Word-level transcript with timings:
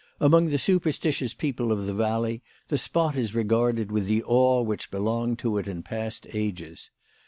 Among 0.19 0.47
the 0.49 0.57
superstitious 0.57 1.35
people 1.35 1.71
of 1.71 1.85
the 1.85 1.93
valley 1.93 2.41
the 2.69 2.79
spot 2.79 3.15
is 3.15 3.35
regarded 3.35 3.91
with 3.91 4.07
the 4.07 4.23
awe 4.23 4.63
which 4.63 4.89
belonged 4.89 5.37
to 5.45 5.59
it 5.59 5.67
in 5.67 5.83
past 5.83 6.25
ages. 6.33 6.89